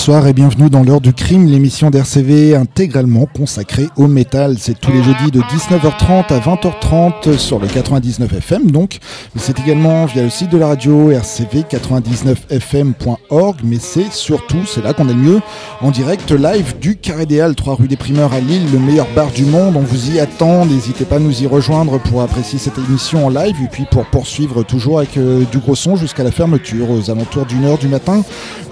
Bonsoir 0.00 0.26
et 0.26 0.32
bienvenue 0.32 0.70
dans 0.70 0.82
l'heure 0.82 1.02
du 1.02 1.12
crime, 1.12 1.44
l'émission 1.44 1.90
d'RCV 1.90 2.56
intégralement 2.56 3.26
consacrée 3.26 3.88
au 3.96 4.06
métal. 4.06 4.56
C'est 4.58 4.80
tous 4.80 4.90
les 4.90 5.02
jeudis 5.02 5.30
de 5.30 5.40
19h30 5.40 6.32
à 6.32 6.38
20h30 6.38 7.36
sur 7.36 7.58
le 7.58 7.66
99 7.66 8.32
FM 8.32 8.70
donc. 8.70 8.98
C'est 9.36 9.58
également 9.58 10.06
via 10.06 10.22
le 10.22 10.30
site 10.30 10.52
de 10.52 10.56
la 10.56 10.68
radio 10.68 11.12
rcv99fm.org 11.12 13.56
mais 13.62 13.76
c'est 13.78 14.10
surtout, 14.10 14.64
c'est 14.64 14.82
là 14.82 14.94
qu'on 14.94 15.06
est 15.06 15.12
le 15.12 15.18
mieux, 15.18 15.42
en 15.82 15.90
direct 15.90 16.30
live 16.30 16.78
du 16.80 16.96
Carré 16.96 17.26
des 17.26 17.42
Halles, 17.42 17.54
3 17.54 17.74
rue 17.74 17.86
des 17.86 17.98
Primeurs 17.98 18.32
à 18.32 18.40
Lille, 18.40 18.72
le 18.72 18.78
meilleur 18.78 19.06
bar 19.14 19.30
du 19.30 19.44
monde. 19.44 19.76
On 19.76 19.80
vous 19.80 20.12
y 20.12 20.18
attend, 20.18 20.64
n'hésitez 20.64 21.04
pas 21.04 21.16
à 21.16 21.20
nous 21.20 21.42
y 21.42 21.46
rejoindre 21.46 22.00
pour 22.00 22.22
apprécier 22.22 22.58
cette 22.58 22.78
émission 22.78 23.26
en 23.26 23.28
live 23.28 23.56
et 23.62 23.68
puis 23.70 23.84
pour 23.90 24.06
poursuivre 24.06 24.62
toujours 24.62 25.00
avec 25.00 25.18
euh, 25.18 25.44
du 25.52 25.58
gros 25.58 25.74
son 25.74 25.96
jusqu'à 25.96 26.24
la 26.24 26.30
fermeture 26.30 26.90
aux 26.90 27.10
alentours 27.10 27.44
d'une 27.44 27.66
heure 27.66 27.76
du 27.76 27.88
matin 27.88 28.22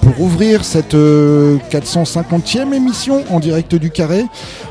pour 0.01 0.23
ouvrir 0.23 0.65
cette 0.65 0.95
450e 1.71 2.73
euh, 2.73 2.73
émission 2.73 3.25
en 3.31 3.41
direct 3.41 3.75
du 3.75 3.91
carré. 3.91 4.25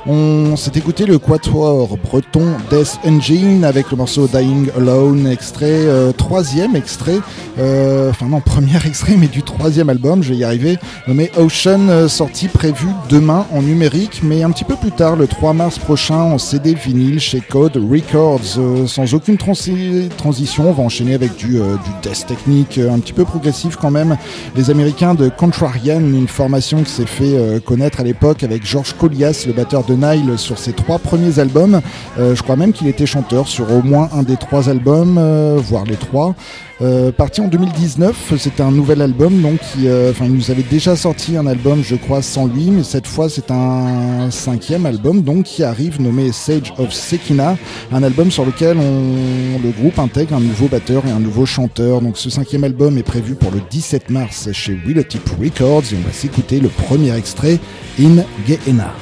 On 0.05 0.55
s'est 0.55 0.71
écouté 0.75 1.05
le 1.05 1.19
quatuor 1.19 1.97
breton 1.97 2.45
Death 2.69 2.97
Engine 3.05 3.63
avec 3.63 3.91
le 3.91 3.97
morceau 3.97 4.27
Dying 4.27 4.69
Alone, 4.77 5.27
extrait, 5.27 5.65
euh, 5.69 6.11
troisième 6.11 6.75
extrait, 6.75 7.19
euh, 7.59 8.09
enfin 8.09 8.27
non, 8.27 8.39
premier 8.45 8.77
extrait, 8.85 9.15
mais 9.17 9.27
du 9.27 9.43
troisième 9.43 9.89
album, 9.89 10.23
je 10.23 10.29
vais 10.29 10.37
y 10.37 10.43
arriver, 10.43 10.77
nommé 11.07 11.31
Ocean, 11.37 12.07
sorti 12.07 12.47
prévu 12.47 12.87
demain 13.09 13.45
en 13.53 13.61
numérique, 13.61 14.21
mais 14.23 14.43
un 14.43 14.51
petit 14.51 14.63
peu 14.63 14.75
plus 14.75 14.91
tard, 14.91 15.15
le 15.15 15.27
3 15.27 15.53
mars 15.53 15.77
prochain, 15.79 16.15
en 16.15 16.37
CD 16.37 16.73
vinyle 16.73 17.19
chez 17.19 17.41
Code 17.41 17.77
Records, 17.77 18.87
sans 18.87 19.13
aucune 19.13 19.37
transition. 19.37 20.69
On 20.69 20.73
va 20.73 20.83
enchaîner 20.83 21.13
avec 21.15 21.35
du, 21.35 21.53
du 21.53 21.91
death 22.01 22.25
technique 22.27 22.77
un 22.77 22.99
petit 22.99 23.13
peu 23.13 23.25
progressif 23.25 23.75
quand 23.75 23.91
même. 23.91 24.17
Les 24.55 24.69
Américains 24.69 25.15
de 25.15 25.29
Contrarian, 25.29 25.99
une 25.99 26.27
formation 26.37 26.83
qui 26.83 26.91
s'est 26.91 27.07
fait 27.07 27.35
euh, 27.35 27.59
connaître 27.59 27.99
à 27.99 28.03
l'époque 28.03 28.43
avec 28.43 28.63
Georges 28.63 28.93
Colias, 28.93 29.45
le 29.47 29.53
batteur 29.53 29.83
de 29.83 29.95
Nile, 29.95 30.37
sur 30.37 30.59
ses 30.59 30.71
trois 30.71 30.99
premiers 30.99 31.39
albums. 31.39 31.81
Euh, 32.19 32.35
je 32.35 32.43
crois 32.43 32.55
même 32.55 32.73
qu'il 32.73 32.87
était 32.87 33.07
chanteur 33.07 33.47
sur 33.47 33.71
au 33.71 33.81
moins 33.81 34.07
un 34.13 34.21
des 34.21 34.37
trois 34.37 34.69
albums, 34.69 35.17
euh, 35.17 35.57
voire 35.59 35.83
les 35.85 35.95
trois. 35.95 36.35
Euh, 36.79 37.11
parti 37.11 37.41
en 37.41 37.47
2019, 37.47 38.33
c'était 38.37 38.61
un 38.61 38.69
nouvel 38.69 39.01
album, 39.01 39.41
donc 39.41 39.59
euh, 39.79 40.11
enfin, 40.11 40.25
il 40.25 40.33
nous 40.33 40.51
avait 40.51 40.61
déjà 40.61 40.95
sorti 40.95 41.35
un 41.35 41.47
album, 41.47 41.81
je 41.83 41.95
crois, 41.95 42.21
sans 42.21 42.45
lui, 42.45 42.69
mais 42.69 42.83
cette 42.83 43.07
fois 43.07 43.29
c'est 43.29 43.49
un 43.49 44.29
cinquième 44.29 44.85
album, 44.85 45.23
donc 45.23 45.45
qui 45.45 45.63
arrive 45.63 45.99
nommé 45.99 46.31
Sage 46.31 46.71
of 46.77 46.93
Sekina, 46.93 47.57
un 47.91 48.03
album 48.03 48.29
sur 48.29 48.45
lequel 48.45 48.77
le 48.77 49.71
groupe 49.71 49.97
intègre 49.97 50.35
un 50.35 50.39
nouveau 50.39 50.67
batteur 50.67 51.03
et 51.07 51.11
un 51.11 51.19
nouveau 51.19 51.47
chanteur. 51.47 52.01
Donc 52.01 52.17
ce 52.17 52.29
cinquième 52.29 52.63
album 52.63 52.97
est 52.99 53.03
prévu 53.03 53.33
pour 53.33 53.51
le 53.51 53.61
17 53.71 54.11
mars 54.11 54.51
chez 54.51 54.73
Willotip 54.73 55.27
Records 55.41 55.83
et 55.91 55.95
on 55.95 56.07
va 56.07 56.13
s'écouter 56.13 56.59
le 56.59 56.69
premier 56.69 57.15
extrait, 57.15 57.59
In 57.99 58.23
Gehenna. 58.47 58.93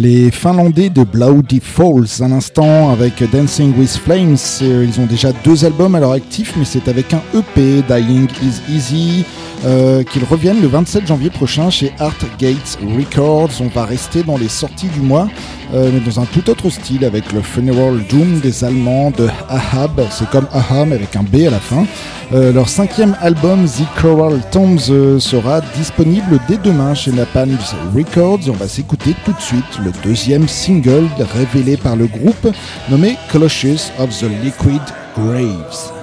Les 0.00 0.30
Finlandais 0.30 0.90
de 0.90 1.02
Bloody 1.02 1.58
Falls, 1.58 2.22
un 2.22 2.30
instant 2.30 2.92
avec 2.92 3.20
Dancing 3.32 3.76
with 3.76 3.96
Flames. 3.96 4.36
Ils 4.60 5.00
ont 5.00 5.06
déjà 5.06 5.32
deux 5.42 5.64
albums 5.64 5.96
à 5.96 5.98
leur 5.98 6.12
actif, 6.12 6.54
mais 6.56 6.64
c'est 6.64 6.86
avec 6.86 7.12
un 7.12 7.20
EP, 7.34 7.82
Dying 7.82 8.28
is 8.40 8.72
Easy, 8.72 9.24
euh, 9.64 10.04
qu'ils 10.04 10.22
reviennent 10.22 10.62
le 10.62 10.68
27 10.68 11.04
janvier 11.04 11.30
prochain 11.30 11.68
chez 11.68 11.90
Art 11.98 12.14
Gates 12.38 12.78
Records. 12.96 13.50
On 13.60 13.66
va 13.66 13.86
rester 13.86 14.22
dans 14.22 14.38
les 14.38 14.48
sorties 14.48 14.86
du 14.86 15.00
mois, 15.00 15.28
euh, 15.74 15.90
mais 15.92 16.00
dans 16.00 16.20
un 16.20 16.24
tout 16.24 16.48
autre 16.50 16.70
style 16.70 17.04
avec 17.04 17.32
le 17.32 17.42
Funeral 17.42 18.00
Doom 18.08 18.40
des 18.40 18.64
Allemands 18.64 19.10
de 19.10 19.28
Ahab. 19.48 20.00
C'est 20.10 20.28
comme 20.30 20.46
Aham 20.52 20.92
avec 20.92 21.14
un 21.16 21.22
B 21.22 21.46
à 21.46 21.50
la 21.50 21.60
fin. 21.60 21.84
Euh, 22.32 22.52
leur 22.52 22.68
cinquième 22.68 23.16
album, 23.20 23.64
The 23.66 24.00
Coral 24.00 24.40
Tombs, 24.50 25.18
sera 25.18 25.60
disponible 25.76 26.38
dès 26.48 26.58
demain 26.58 26.94
chez 26.94 27.12
Napalm 27.12 27.56
Records. 27.94 28.48
On 28.48 28.52
va 28.52 28.68
s'écouter 28.68 29.14
tout 29.24 29.32
de 29.32 29.40
suite 29.40 29.78
le 29.84 29.92
deuxième 30.02 30.48
single 30.48 31.08
révélé 31.34 31.76
par 31.76 31.96
le 31.96 32.06
groupe 32.06 32.48
nommé 32.90 33.16
Colossus 33.30 33.90
of 33.98 34.10
the 34.18 34.26
Liquid 34.42 34.82
Graves. 35.16 35.97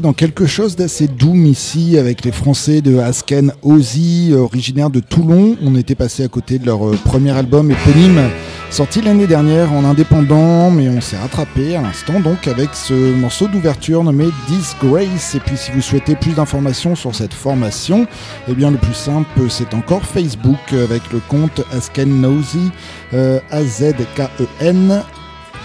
Dans 0.00 0.12
quelque 0.12 0.46
chose 0.46 0.74
d'assez 0.74 1.06
doux 1.06 1.36
ici 1.36 1.98
avec 1.98 2.24
les 2.24 2.32
Français 2.32 2.80
de 2.80 2.98
Asken 2.98 3.52
Ozzy, 3.62 4.32
originaires 4.36 4.90
de 4.90 4.98
Toulon. 4.98 5.56
On 5.62 5.76
était 5.76 5.94
passé 5.94 6.24
à 6.24 6.28
côté 6.28 6.58
de 6.58 6.66
leur 6.66 6.84
euh, 6.84 6.96
premier 7.04 7.30
album 7.30 7.70
éponyme, 7.70 8.20
sorti 8.70 9.02
l'année 9.02 9.28
dernière 9.28 9.72
en 9.72 9.84
indépendant, 9.84 10.72
mais 10.72 10.88
on 10.88 11.00
s'est 11.00 11.16
rattrapé 11.16 11.76
à 11.76 11.80
l'instant 11.82 12.18
donc 12.18 12.48
avec 12.48 12.70
ce 12.72 13.14
morceau 13.14 13.46
d'ouverture 13.46 14.02
nommé 14.02 14.26
Disgrace. 14.48 15.36
Et 15.36 15.40
puis 15.40 15.56
si 15.56 15.70
vous 15.70 15.80
souhaitez 15.80 16.16
plus 16.16 16.32
d'informations 16.32 16.96
sur 16.96 17.14
cette 17.14 17.34
formation, 17.34 18.08
eh 18.48 18.54
bien 18.54 18.72
le 18.72 18.78
plus 18.78 18.94
simple 18.94 19.48
c'est 19.48 19.74
encore 19.74 20.02
Facebook 20.02 20.72
avec 20.72 21.02
le 21.12 21.20
compte 21.28 21.62
Asken 21.72 22.24
Ozzy, 22.24 22.72
euh, 23.12 23.38
A-Z-K-E-N. 23.52 25.04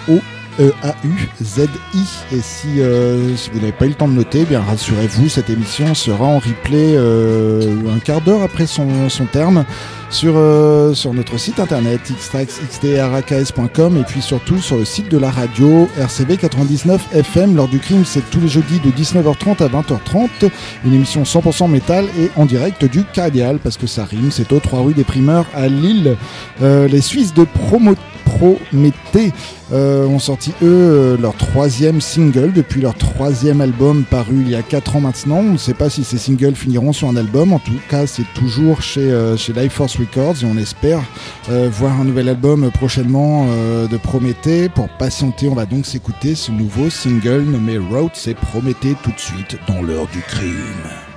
O 0.08 0.18
E-A-U-Z-I. 0.60 2.36
Et 2.36 2.40
si, 2.40 2.80
euh, 2.80 3.34
si 3.36 3.50
vous 3.50 3.60
n'avez 3.60 3.72
pas 3.72 3.86
eu 3.86 3.88
le 3.88 3.94
temps 3.94 4.08
de 4.08 4.12
noter, 4.12 4.40
eh 4.42 4.44
bien 4.44 4.60
rassurez-vous, 4.60 5.28
cette 5.28 5.48
émission 5.48 5.94
sera 5.94 6.26
en 6.26 6.38
replay 6.38 6.94
euh, 6.96 7.76
un 7.94 7.98
quart 7.98 8.20
d'heure 8.20 8.42
après 8.42 8.66
son, 8.66 9.08
son 9.08 9.24
terme 9.24 9.64
sur, 10.10 10.34
euh, 10.36 10.92
sur 10.92 11.14
notre 11.14 11.38
site 11.38 11.60
internet 11.60 12.00
xtraxxdraks.com 12.10 13.96
et 13.96 14.04
puis 14.04 14.20
surtout 14.20 14.58
sur 14.58 14.76
le 14.76 14.84
site 14.84 15.10
de 15.10 15.16
la 15.16 15.30
radio 15.30 15.88
RCV 15.98 16.36
99 16.36 17.14
FM. 17.14 17.56
Lors 17.56 17.68
du 17.68 17.78
crime, 17.78 18.04
c'est 18.04 18.28
tous 18.30 18.40
les 18.40 18.48
jeudis 18.48 18.80
de 18.80 18.90
19h30 18.90 19.64
à 19.64 19.68
20h30. 19.68 20.50
Une 20.84 20.92
émission 20.92 21.22
100% 21.22 21.70
métal 21.70 22.04
et 22.18 22.30
en 22.36 22.44
direct 22.44 22.84
du 22.84 23.04
Cardial 23.04 23.58
parce 23.58 23.78
que 23.78 23.86
ça 23.86 24.04
rime. 24.04 24.30
C'est 24.30 24.52
au 24.52 24.60
3 24.60 24.82
rue 24.82 24.94
des 24.94 25.04
Primeurs 25.04 25.46
à 25.54 25.68
Lille. 25.68 26.16
les 26.60 27.00
Suisses 27.00 27.32
de 27.32 27.44
Promo 27.44 27.94
Prométhée 28.30 29.32
euh, 29.72 30.06
ont 30.06 30.18
sorti 30.18 30.52
eux 30.62 30.66
euh, 30.66 31.16
leur 31.16 31.34
troisième 31.34 32.00
single 32.00 32.52
depuis 32.52 32.80
leur 32.80 32.94
troisième 32.94 33.60
album 33.60 34.04
paru 34.04 34.36
il 34.40 34.50
y 34.50 34.54
a 34.54 34.62
4 34.62 34.96
ans 34.96 35.00
maintenant. 35.00 35.38
On 35.38 35.52
ne 35.52 35.56
sait 35.58 35.74
pas 35.74 35.90
si 35.90 36.04
ces 36.04 36.18
singles 36.18 36.54
finiront 36.54 36.92
sur 36.92 37.08
un 37.08 37.16
album. 37.16 37.52
En 37.52 37.58
tout 37.58 37.72
cas, 37.88 38.06
c'est 38.06 38.26
toujours 38.34 38.82
chez, 38.82 39.00
euh, 39.00 39.36
chez 39.36 39.52
Life 39.52 39.72
Force 39.72 39.96
Records 39.96 40.42
et 40.42 40.46
on 40.46 40.56
espère 40.56 41.00
voir 41.48 42.00
un 42.00 42.04
nouvel 42.04 42.28
album 42.28 42.70
prochainement 42.70 43.46
de 43.90 43.96
Prométhée. 43.96 44.68
Pour 44.68 44.88
patienter, 44.88 45.48
on 45.48 45.54
va 45.54 45.66
donc 45.66 45.84
s'écouter 45.84 46.36
ce 46.36 46.52
nouveau 46.52 46.90
single 46.90 47.42
nommé 47.42 47.78
Road. 47.78 48.10
C'est 48.14 48.34
Prométhée 48.34 48.94
tout 49.02 49.10
de 49.10 49.18
suite 49.18 49.58
dans 49.66 49.82
l'heure 49.82 50.06
du 50.12 50.20
crime. 50.20 51.09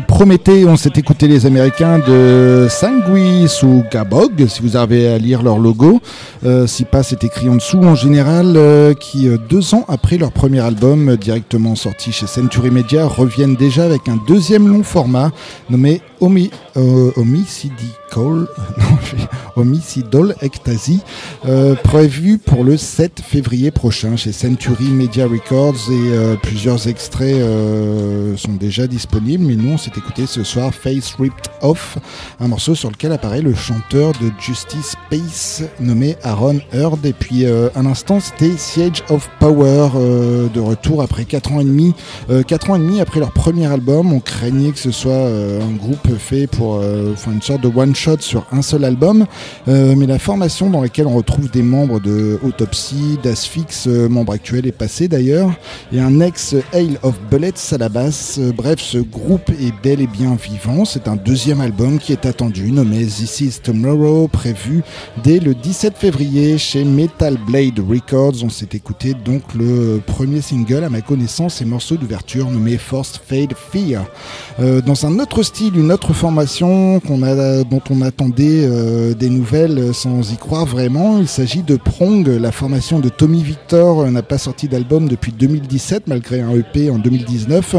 Prométhée, 0.00 0.64
on 0.64 0.76
s'est 0.76 0.92
écouté 0.96 1.28
les 1.28 1.46
Américains 1.46 1.98
de 1.98 2.66
Sanguis 2.70 3.60
ou 3.62 3.84
Gabog, 3.90 4.46
si 4.48 4.62
vous 4.62 4.76
avez 4.76 5.08
à 5.08 5.18
lire 5.18 5.42
leur 5.42 5.58
logo. 5.58 6.00
Euh, 6.44 6.66
si 6.66 6.84
pas, 6.84 7.02
c'est 7.02 7.22
écrit 7.22 7.48
en 7.48 7.56
dessous 7.56 7.78
en 7.78 7.94
général, 7.94 8.54
euh, 8.56 8.94
qui 8.94 9.28
euh, 9.28 9.36
deux 9.48 9.74
ans 9.74 9.84
après 9.88 10.16
leur 10.16 10.32
premier 10.32 10.60
album, 10.60 11.16
directement 11.16 11.74
sorti 11.74 12.12
chez 12.12 12.26
Century 12.26 12.70
Media, 12.70 13.06
reviennent 13.06 13.56
déjà 13.56 13.84
avec 13.84 14.08
un 14.08 14.18
deuxième 14.26 14.68
long 14.68 14.82
format 14.82 15.30
nommé 15.70 16.00
Omi, 18.16 18.46
Homicidal, 19.56 19.56
Homicidal 19.56 20.34
Ecstasy, 20.40 21.00
prévu 21.82 22.38
pour 22.38 22.64
le 22.64 22.76
7 22.76 23.20
février 23.20 23.70
prochain 23.70 24.16
chez 24.16 24.32
Century 24.32 24.86
Media 24.86 25.26
Records 25.26 25.90
et 25.90 26.36
plusieurs 26.42 26.88
extraits 26.88 27.36
sont 28.36 28.54
déjà 28.54 28.86
disponibles. 28.86 29.44
Mais 29.44 29.56
nous, 29.56 29.72
on 29.72 29.78
s'est 29.78 29.92
écouté 29.96 30.26
ce 30.26 30.42
soir 30.44 30.72
Face 30.74 31.14
Ripped 31.18 31.46
Off, 31.62 31.98
un 32.40 32.48
morceau 32.48 32.74
sur 32.74 32.90
lequel 32.90 33.12
apparaît 33.12 33.42
le 33.42 33.54
chanteur 33.54 34.12
de 34.12 34.30
Justice 34.40 34.96
Space 35.06 35.62
nommé 35.80 36.16
Aaron 36.22 36.60
Heard. 36.72 37.04
Et 37.04 37.12
puis 37.12 37.46
un 37.46 37.86
instant, 37.86 38.20
c'était 38.20 38.56
Siege 38.56 39.02
of 39.08 39.28
Power 39.40 39.90
de 40.52 40.60
retour 40.60 41.02
après 41.02 41.24
4 41.24 41.52
ans 41.52 41.60
et 41.60 41.64
demi. 41.64 41.94
4 42.46 42.70
ans 42.70 42.76
et 42.76 42.80
demi 42.80 43.00
après 43.00 43.20
leur 43.20 43.32
premier 43.32 43.66
album, 43.66 44.12
on 44.12 44.20
craignait 44.20 44.72
que 44.72 44.78
ce 44.78 44.90
soit 44.90 45.28
un 45.28 45.72
groupe 45.72 46.08
fait 46.18 46.46
pour 46.46 46.82
enfin, 47.12 47.32
une 47.32 47.42
sorte 47.42 47.60
de 47.60 47.70
one 47.74 47.94
sur 48.20 48.46
un 48.52 48.62
seul 48.62 48.84
album. 48.84 49.26
mais 49.66 50.06
la 50.06 50.18
formation 50.18 50.70
dans 50.70 50.82
laquelle 50.82 51.06
on 51.06 51.14
retrouve 51.14 51.50
des 51.50 51.62
membres 51.62 52.00
de 52.00 52.38
Autopsy, 52.42 53.18
d'Asphyx, 53.22 53.86
membre 53.86 54.32
actuel 54.32 54.66
et 54.66 54.72
passé 54.72 55.08
d'ailleurs, 55.08 55.50
et 55.92 56.00
un 56.00 56.20
ex 56.20 56.54
Hail 56.72 56.98
of 57.02 57.14
Bullets 57.30 57.72
à 57.72 57.78
la 57.78 57.88
basse. 57.88 58.38
bref, 58.38 58.80
ce 58.80 58.98
groupe 58.98 59.50
est 59.50 59.72
bel 59.82 60.00
et 60.00 60.06
bien 60.06 60.34
vivant. 60.34 60.84
C'est 60.84 61.08
un 61.08 61.16
deuxième 61.16 61.60
album 61.60 61.98
qui 61.98 62.12
est 62.12 62.26
attendu, 62.26 62.70
nommé 62.70 63.04
This 63.06 63.40
Is 63.40 63.60
Tomorrow, 63.62 64.28
prévu 64.28 64.82
dès 65.22 65.38
le 65.38 65.54
17 65.54 65.96
février 65.96 66.58
chez 66.58 66.84
Metal 66.84 67.36
Blade 67.46 67.78
Records. 67.78 68.42
On 68.42 68.48
s'est 68.48 68.68
écouté 68.72 69.14
donc 69.14 69.42
le 69.54 70.00
premier 70.04 70.40
single, 70.40 70.84
à 70.84 70.90
ma 70.90 71.00
connaissance, 71.00 71.62
et 71.62 71.64
morceau 71.64 71.96
d'ouverture 71.96 72.50
nommé 72.50 72.76
Forced 72.76 73.20
Fade 73.26 73.54
Fear. 73.54 74.04
Euh, 74.60 74.80
dans 74.80 75.06
un 75.06 75.18
autre 75.18 75.42
style, 75.42 75.76
une 75.76 75.92
autre 75.92 76.12
formation 76.12 77.00
qu'on 77.00 77.22
a, 77.22 77.64
dont 77.64 77.82
on 77.90 78.02
attendait 78.02 78.64
euh, 78.64 79.14
des 79.14 79.28
nouvelles 79.28 79.94
sans 79.94 80.32
y 80.32 80.36
croire 80.36 80.66
vraiment, 80.66 81.18
il 81.18 81.28
s'agit 81.28 81.62
de 81.62 81.76
Prong, 81.76 82.26
la 82.26 82.52
formation 82.52 83.00
de 83.00 83.08
Tommy 83.08 83.42
Victor 83.42 84.10
n'a 84.10 84.22
pas 84.22 84.38
sorti 84.38 84.68
d'album 84.68 85.08
depuis 85.08 85.32
2017 85.32 86.06
malgré 86.06 86.40
un 86.40 86.52
EP 86.52 86.90
en 86.90 86.98
2019 86.98 87.76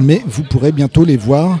mais 0.00 0.22
vous 0.26 0.42
pourrez 0.42 0.72
bientôt 0.72 1.04
les 1.04 1.16
voir 1.16 1.58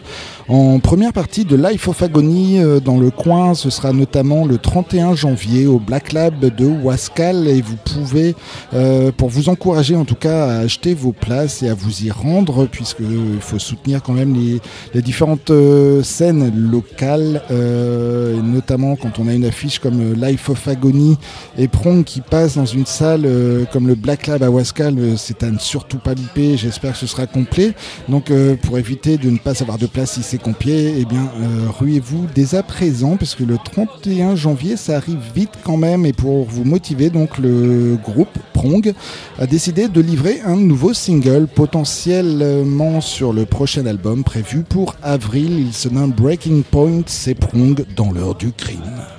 en 0.48 0.78
première 0.78 1.12
partie 1.12 1.44
de 1.44 1.56
Life 1.56 1.88
of 1.88 2.00
Agony 2.02 2.60
euh, 2.60 2.78
dans 2.78 2.98
le 3.00 3.10
coin, 3.10 3.54
ce 3.54 3.68
sera 3.68 3.92
notamment 3.92 4.44
le 4.44 4.58
31 4.58 5.16
janvier 5.16 5.66
au 5.66 5.80
Black 5.80 6.12
Lab 6.12 6.38
de 6.38 6.66
Wascal 6.66 7.48
et 7.48 7.60
vous 7.60 7.74
pouvez, 7.74 8.36
euh, 8.72 9.10
pour 9.10 9.28
vous 9.28 9.48
encourager 9.48 9.96
en 9.96 10.04
tout 10.04 10.14
cas 10.14 10.46
à 10.46 10.58
acheter 10.58 10.94
vos 10.94 11.10
places 11.10 11.64
et 11.64 11.68
à 11.68 11.74
vous 11.74 12.04
y 12.04 12.12
rendre, 12.12 12.66
puisqu'il 12.66 13.40
faut 13.40 13.58
soutenir 13.58 14.04
quand 14.04 14.12
même 14.12 14.36
les, 14.94 15.02
différentes 15.02 15.50
euh, 15.50 16.04
scènes 16.04 16.52
locales, 16.56 17.42
notamment 18.42 18.94
quand 18.94 19.18
on 19.18 19.26
a 19.26 19.34
une 19.34 19.44
affiche 19.44 19.80
comme 19.80 20.14
Life 20.14 20.48
of 20.48 20.68
Agony 20.68 21.16
et 21.58 21.66
Prong 21.66 22.04
qui 22.04 22.20
passe 22.20 22.56
dans 22.56 22.66
une 22.66 22.86
salle 22.86 23.28
comme 23.72 23.88
le 23.88 23.94
Black 23.96 24.28
Lab 24.28 24.42
à 24.44 24.50
Wascal, 24.50 24.96
c'est 25.16 25.42
à 25.42 25.50
ne 25.50 25.58
surtout 25.58 25.98
pas 25.98 26.14
louper, 26.14 26.56
j'espère 26.56 26.92
que 26.92 26.98
ce 26.98 27.06
sera 27.06 27.26
complet. 27.26 27.72
Donc 28.08 28.32
pour 28.62 28.78
éviter 28.78 29.16
de 29.16 29.28
ne 29.30 29.38
pas 29.38 29.60
avoir 29.62 29.78
de 29.78 29.86
place 29.86 30.16
ici 30.16 30.35
compiers, 30.38 30.94
eh 30.98 31.04
bien, 31.04 31.30
euh, 31.40 31.68
ruez-vous 31.68 32.26
dès 32.34 32.54
à 32.54 32.62
présent, 32.62 33.16
parce 33.16 33.34
que 33.34 33.44
le 33.44 33.56
31 33.58 34.36
janvier, 34.36 34.76
ça 34.76 34.96
arrive 34.96 35.20
vite 35.34 35.52
quand 35.64 35.76
même. 35.76 36.06
Et 36.06 36.12
pour 36.12 36.44
vous 36.44 36.64
motiver, 36.64 37.10
donc, 37.10 37.38
le 37.38 37.96
groupe 38.02 38.38
Prong 38.52 38.92
a 39.38 39.46
décidé 39.46 39.88
de 39.88 40.00
livrer 40.00 40.40
un 40.44 40.56
nouveau 40.56 40.94
single, 40.94 41.46
potentiellement 41.46 43.00
sur 43.00 43.32
le 43.32 43.46
prochain 43.46 43.86
album 43.86 44.24
prévu 44.24 44.62
pour 44.62 44.96
avril. 45.02 45.58
Il 45.58 45.72
se 45.72 45.88
nomme 45.88 46.12
Breaking 46.12 46.62
Point, 46.70 47.02
c'est 47.06 47.34
Prong 47.34 47.84
dans 47.96 48.12
l'heure 48.12 48.34
du 48.34 48.52
crime. 48.52 49.15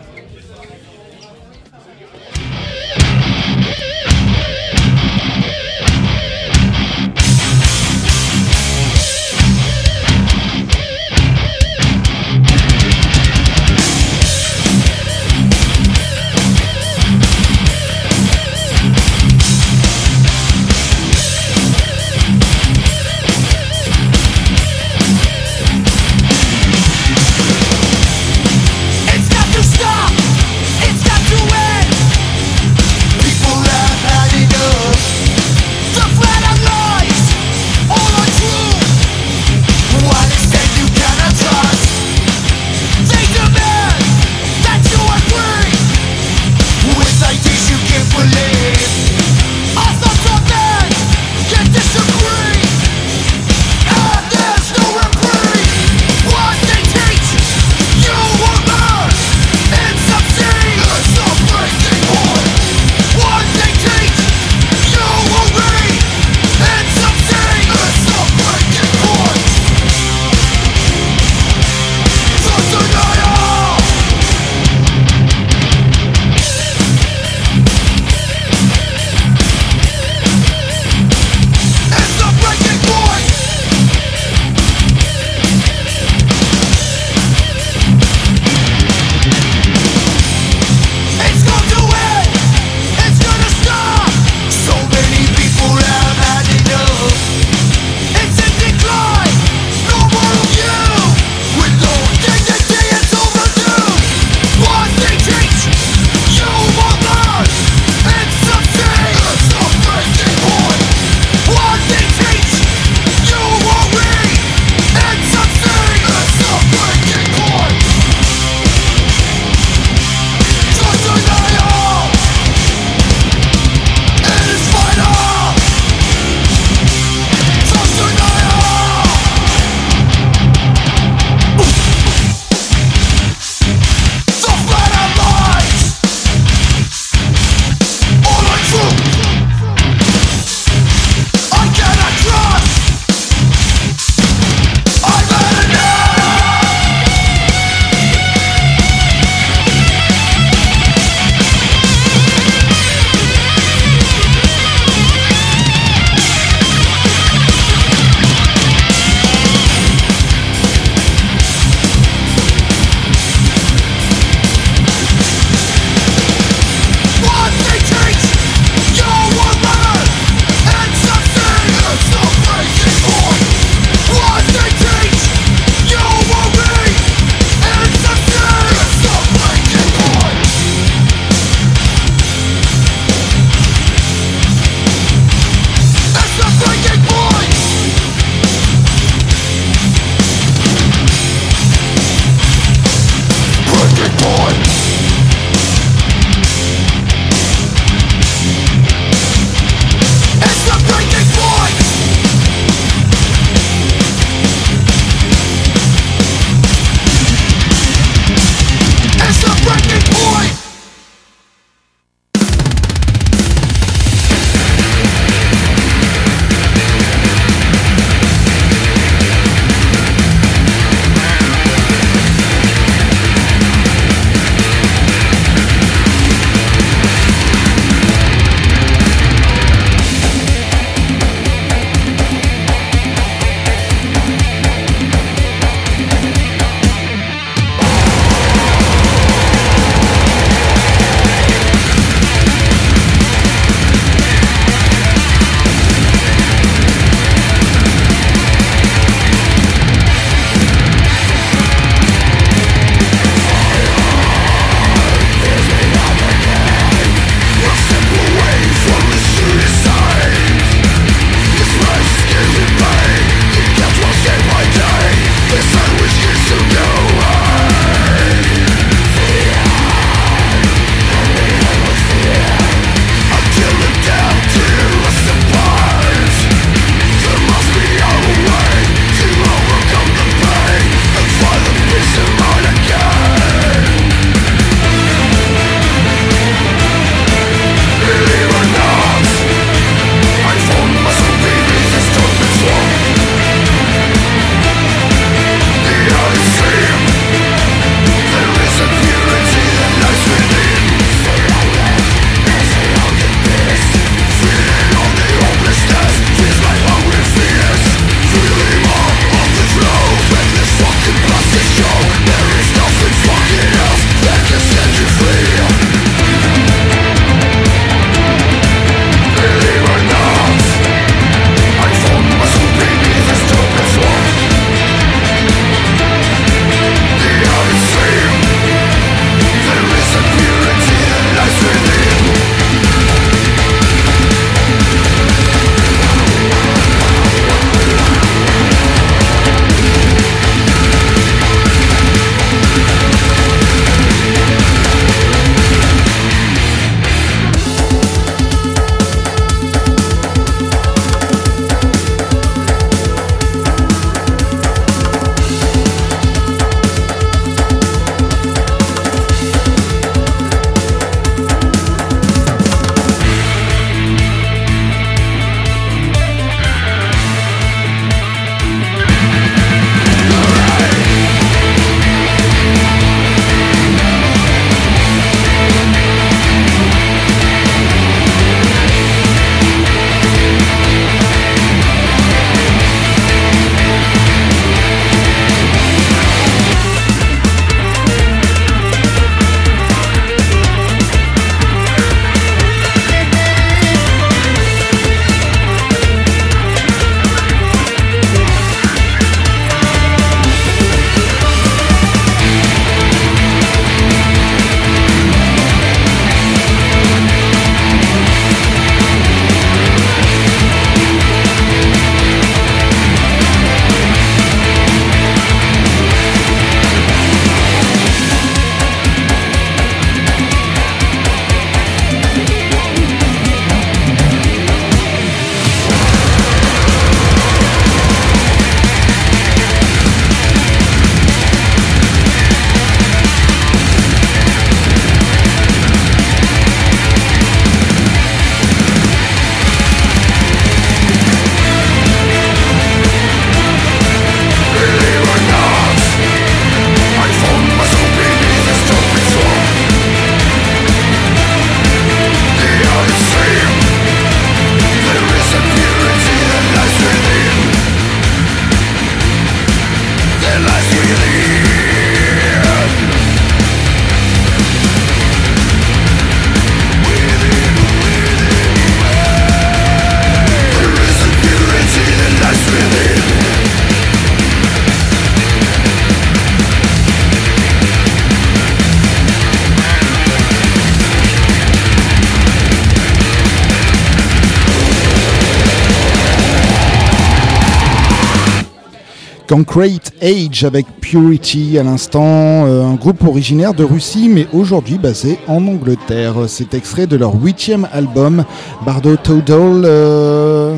Concrete 489.47 490.11
Age 490.21 490.65
avec 490.65 490.85
Purity 490.99 491.79
à 491.79 491.83
l'instant, 491.83 492.65
euh, 492.65 492.83
un 492.83 492.95
groupe 492.95 493.23
originaire 493.23 493.73
de 493.73 493.85
Russie 493.85 494.27
mais 494.27 494.45
aujourd'hui 494.51 494.97
basé 494.97 495.39
en 495.47 495.65
Angleterre. 495.67 496.35
C'est 496.47 496.73
extrait 496.73 497.07
de 497.07 497.15
leur 497.15 497.33
huitième 497.41 497.87
album, 497.93 498.43
Bardo 498.85 499.15
Total, 499.15 499.83
euh, 499.85 500.75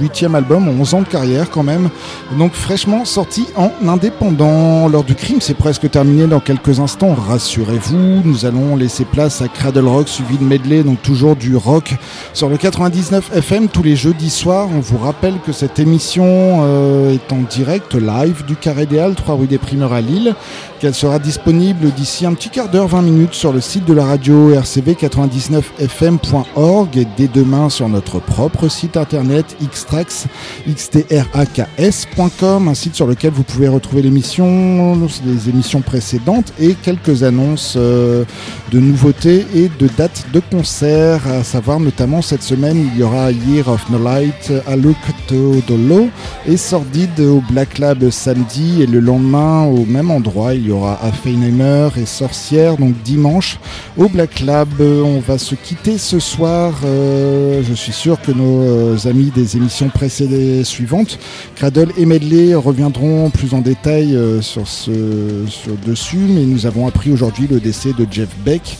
huitième 0.00 0.34
album, 0.34 0.68
11 0.68 0.94
ans 0.94 1.02
de 1.02 1.06
carrière 1.06 1.48
quand 1.50 1.62
même, 1.62 1.90
donc 2.36 2.54
fraîchement 2.54 3.04
sorti 3.04 3.46
en 3.54 3.70
indépendant. 3.86 4.88
L'heure 4.88 5.04
du 5.04 5.14
crime 5.14 5.40
c'est 5.40 5.54
presque 5.56 5.88
terminé 5.88 6.26
dans 6.26 6.40
quelques 6.40 6.80
instants, 6.80 7.14
rassurez-vous, 7.14 8.22
nous 8.24 8.44
allons 8.46 8.74
laisser 8.74 9.04
place 9.04 9.42
à 9.42 9.48
Cradle 9.48 9.86
Rock 9.86 10.08
suivi 10.08 10.38
de 10.38 10.44
medley, 10.44 10.82
donc 10.82 11.00
toujours 11.02 11.36
du 11.36 11.54
rock 11.54 11.94
sur 12.32 12.48
le 12.48 12.56
99 12.56 13.30
FM 13.36 13.68
tous 13.68 13.84
les 13.84 13.94
jeudis 13.94 14.30
soirs. 14.30 14.68
On 14.74 14.80
vous 14.80 14.98
rappelle 14.98 15.34
que 15.46 15.52
cette 15.52 15.78
émission 15.78 16.24
euh, 16.26 17.14
est 17.14 17.32
en 17.32 17.42
direct 17.48 17.94
live 18.08 18.44
du 18.46 18.56
Carré 18.56 18.86
des 18.86 18.98
Halles, 18.98 19.14
3 19.14 19.36
rue 19.36 19.46
des 19.46 19.58
Primeurs 19.58 19.92
à 19.92 20.00
Lille, 20.00 20.34
qu'elle 20.80 20.94
sera 20.94 21.18
disponible 21.18 21.92
d'ici 21.92 22.24
un 22.24 22.32
petit 22.32 22.48
quart 22.48 22.70
d'heure, 22.70 22.88
20 22.88 23.02
minutes 23.02 23.34
sur 23.34 23.52
le 23.52 23.60
site 23.60 23.84
de 23.84 23.92
la 23.92 24.06
radio 24.06 24.54
rcv99fm.org 24.54 26.96
et 26.96 27.06
dès 27.16 27.28
demain 27.28 27.68
sur 27.68 27.88
notre 27.88 28.20
propre 28.20 28.68
site 28.68 28.96
internet 28.96 29.56
xtrax, 29.62 30.26
xtraks.com, 30.68 32.68
un 32.68 32.74
site 32.74 32.94
sur 32.94 33.06
lequel 33.06 33.32
vous 33.32 33.42
pouvez 33.42 33.68
retrouver 33.68 34.00
l'émission, 34.02 34.98
les 35.26 35.50
émissions 35.50 35.82
précédentes 35.82 36.54
et 36.58 36.72
quelques 36.74 37.24
annonces 37.24 37.74
euh, 37.76 38.24
de 38.72 38.78
nouveautés 38.78 39.44
et 39.54 39.70
de 39.78 39.88
dates 39.98 40.24
de 40.32 40.40
concerts, 40.40 41.26
à 41.26 41.44
savoir 41.44 41.78
notamment 41.80 42.22
cette 42.22 42.42
semaine 42.42 42.88
il 42.94 43.00
y 43.00 43.02
aura 43.02 43.30
Year 43.32 43.68
of 43.68 43.90
No 43.90 43.98
Light 43.98 44.50
à 44.66 44.76
Look 44.76 44.96
to 45.26 45.60
Dolo 45.66 46.08
et 46.46 46.56
Sordide 46.56 47.20
au 47.20 47.42
Black 47.50 47.78
Lab 47.78 47.97
samedi 48.10 48.82
et 48.82 48.86
le 48.86 49.00
lendemain 49.00 49.64
au 49.64 49.84
même 49.84 50.10
endroit 50.10 50.54
il 50.54 50.66
y 50.66 50.70
aura 50.70 50.98
Affeinheimer 51.02 51.88
et 51.96 52.06
Sorcière 52.06 52.76
donc 52.76 52.94
dimanche 53.04 53.58
au 53.96 54.08
Black 54.08 54.40
Lab. 54.40 54.68
On 54.80 55.20
va 55.20 55.38
se 55.38 55.54
quitter 55.54 55.98
ce 55.98 56.18
soir 56.18 56.74
euh, 56.84 57.62
je 57.68 57.74
suis 57.74 57.92
sûr 57.92 58.20
que 58.20 58.32
nos 58.32 58.62
euh, 58.62 58.96
amis 59.06 59.32
des 59.34 59.56
émissions 59.56 59.88
précédentes 59.88 60.64
suivantes 60.64 61.18
Cradle 61.56 61.90
et 61.96 62.06
Medley 62.06 62.54
reviendront 62.54 63.30
plus 63.30 63.54
en 63.54 63.60
détail 63.60 64.14
euh, 64.14 64.40
sur 64.40 64.66
ce 64.68 65.44
sur 65.48 65.74
dessus 65.86 66.26
mais 66.28 66.44
nous 66.44 66.66
avons 66.66 66.86
appris 66.86 67.10
aujourd'hui 67.10 67.46
le 67.50 67.60
décès 67.60 67.92
de 67.98 68.06
Jeff 68.10 68.28
Beck 68.44 68.78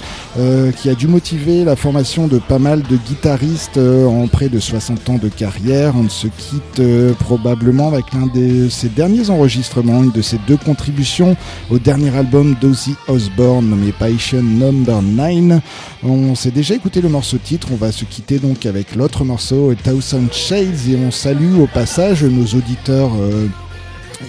qui 0.80 0.88
a 0.88 0.94
dû 0.94 1.08
motiver 1.08 1.64
la 1.64 1.74
formation 1.74 2.28
de 2.28 2.38
pas 2.38 2.60
mal 2.60 2.82
de 2.82 2.96
guitaristes 2.96 3.76
en 3.78 4.28
près 4.28 4.48
de 4.48 4.60
60 4.60 5.10
ans 5.10 5.18
de 5.20 5.28
carrière. 5.28 5.94
On 5.96 6.08
se 6.08 6.28
quitte 6.28 6.80
probablement 7.18 7.88
avec 7.88 8.04
l'un 8.12 8.26
de 8.26 8.68
ses 8.68 8.88
derniers 8.88 9.07
enregistrements, 9.30 10.02
une 10.02 10.10
de 10.10 10.22
ses 10.22 10.38
deux 10.46 10.56
contributions 10.56 11.36
au 11.70 11.78
dernier 11.78 12.14
album 12.16 12.54
d'Ozzy 12.60 12.94
Osbourne 13.08 13.68
nommé 13.68 13.92
Passion 13.92 14.42
Number 14.42 15.02
9. 15.02 15.60
On 16.02 16.34
s'est 16.34 16.50
déjà 16.50 16.74
écouté 16.74 17.00
le 17.00 17.08
morceau 17.08 17.38
titre, 17.38 17.68
on 17.72 17.76
va 17.76 17.92
se 17.92 18.04
quitter 18.04 18.38
donc 18.38 18.66
avec 18.66 18.94
l'autre 18.94 19.24
morceau, 19.24 19.74
Thousand 19.82 20.30
Shades, 20.30 20.88
et 20.88 20.96
on 20.96 21.10
salue 21.10 21.58
au 21.58 21.66
passage 21.66 22.24
nos 22.24 22.46
auditeurs. 22.56 23.10
Euh, 23.18 23.48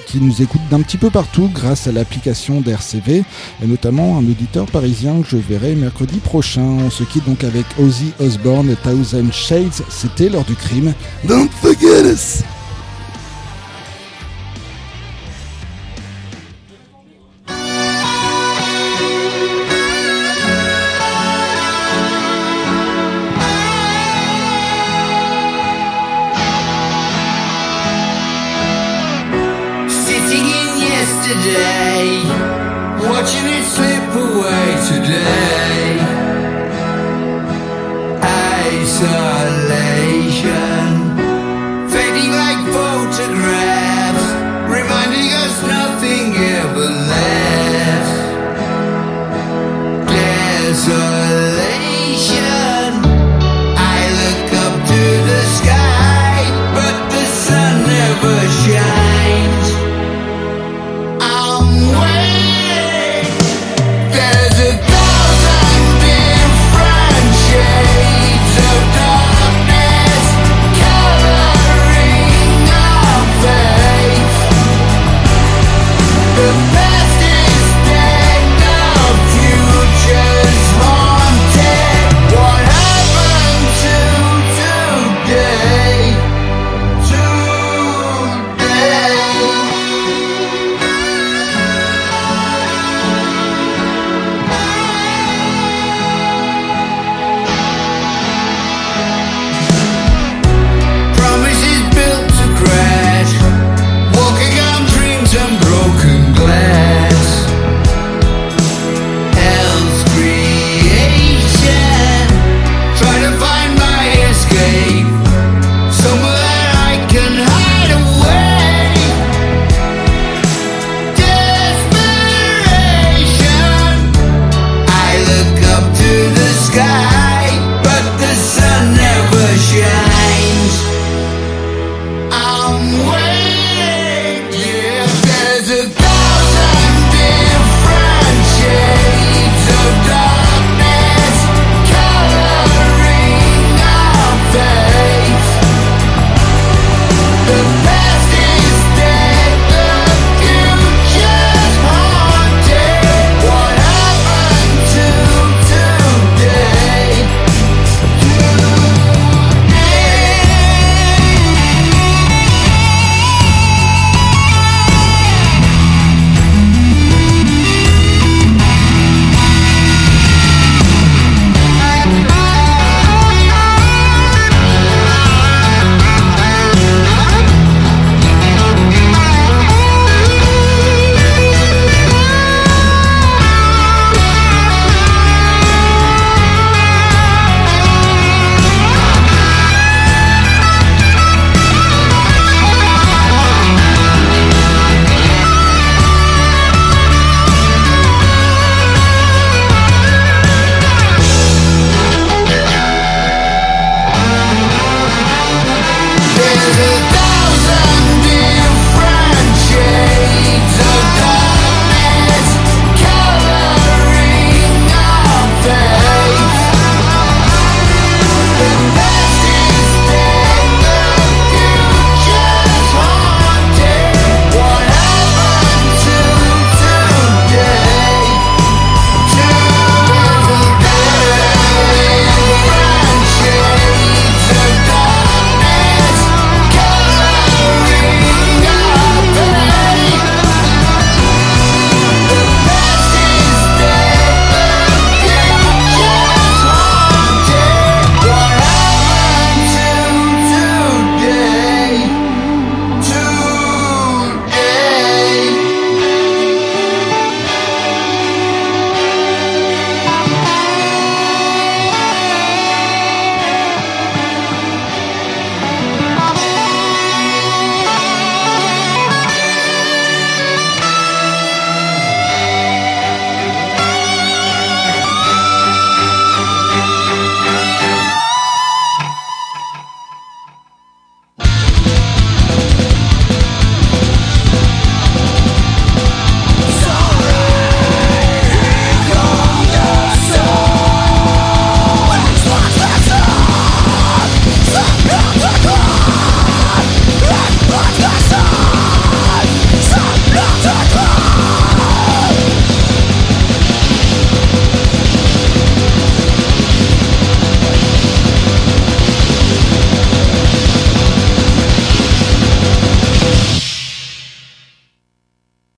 qui 0.06 0.20
nous 0.20 0.42
écoutent 0.42 0.68
d'un 0.70 0.82
petit 0.82 0.98
peu 0.98 1.10
partout 1.10 1.50
grâce 1.54 1.88
à 1.88 1.92
l'application 1.92 2.62
d'RCV 2.62 3.24
et 3.64 3.68
notamment 3.68 4.18
un 4.18 4.24
auditeur 4.24 4.68
parisien 4.68 5.22
que 5.22 5.28
je 5.28 5.38
verrai 5.38 5.74
mercredi 5.76 6.20
prochain. 6.20 6.62
On 6.62 6.90
se 6.90 7.04
quitte 7.04 7.26
donc 7.26 7.44
avec 7.44 7.66
Ozzy 7.80 8.14
Osbourne 8.20 8.70
et 8.70 8.76
Thousand 8.76 9.32
Shades. 9.32 9.84
C'était 9.90 10.30
l'heure 10.30 10.46
du 10.46 10.56
crime. 10.56 10.94
Don't 11.28 11.50
forget 11.62 12.04
us! 12.04 12.44